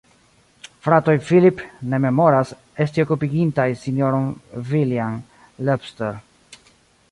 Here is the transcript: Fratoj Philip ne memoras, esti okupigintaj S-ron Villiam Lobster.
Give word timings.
Fratoj 0.85 1.13
Philip 1.27 1.61
ne 1.91 1.99
memoras, 2.05 2.55
esti 2.87 3.05
okupigintaj 3.05 3.67
S-ron 3.83 4.27
Villiam 4.73 5.23
Lobster. 5.69 6.21